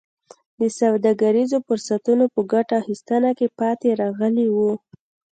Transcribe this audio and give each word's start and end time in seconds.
د 0.59 0.61
سوداګریزو 0.79 1.57
فرصتونو 1.67 2.25
په 2.33 2.41
ګټه 2.51 2.73
اخیستنه 2.81 3.29
کې 3.37 3.47
پاتې 3.59 3.87
راغلي 4.01 4.47
وو. 4.55 4.71